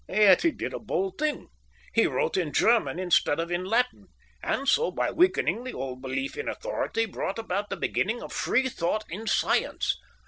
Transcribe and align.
Yet 0.09 0.41
he 0.41 0.49
did 0.49 0.73
a 0.73 0.79
bold 0.79 1.19
thing. 1.19 1.49
He 1.93 2.07
wrote 2.07 2.35
in 2.35 2.53
German 2.53 2.97
instead 2.97 3.39
of 3.39 3.51
in 3.51 3.63
Latin, 3.63 4.07
and 4.41 4.67
so, 4.67 4.89
by 4.89 5.11
weakening 5.11 5.63
the 5.63 5.73
old 5.73 6.01
belief 6.01 6.35
in 6.37 6.47
authority, 6.49 7.05
brought 7.05 7.37
about 7.37 7.69
the 7.69 7.77
beginning 7.77 8.23
of 8.23 8.33
free 8.33 8.67
thought 8.67 9.03
in 9.11 9.27
science. 9.27 9.95